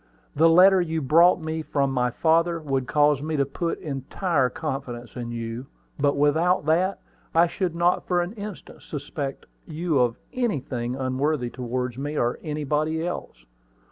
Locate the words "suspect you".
8.81-9.99